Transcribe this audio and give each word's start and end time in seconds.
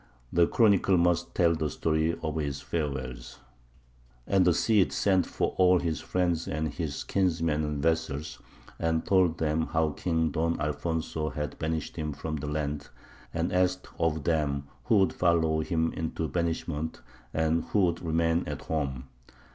The 0.33 0.47
Chronicle 0.47 0.97
must 0.97 1.35
tell 1.35 1.53
the 1.53 1.69
story 1.69 2.17
of 2.23 2.37
his 2.37 2.59
farewells: 2.59 3.37
"And 4.25 4.45
the 4.45 4.53
Cid 4.55 4.91
sent 4.91 5.27
for 5.27 5.53
all 5.59 5.77
his 5.79 5.99
friends 6.01 6.47
and 6.47 6.69
his 6.69 7.03
kinsmen 7.03 7.63
and 7.63 7.83
vassals, 7.83 8.39
and 8.79 9.05
told 9.05 9.37
them 9.37 9.67
how 9.67 9.91
King 9.91 10.31
Don 10.31 10.59
Alfonso 10.59 11.29
had 11.29 11.59
banished 11.59 11.97
him 11.97 12.13
from 12.13 12.37
the 12.37 12.47
land, 12.47 12.89
and 13.31 13.53
asked 13.53 13.89
of 13.99 14.23
them 14.23 14.65
who 14.85 14.97
would 14.97 15.13
follow 15.13 15.59
him 15.59 15.93
into 15.93 16.27
banishment, 16.27 16.99
and 17.31 17.65
who 17.65 17.81
would 17.85 18.01
remain 18.01 18.43
at 18.47 18.61
home. 18.63 19.07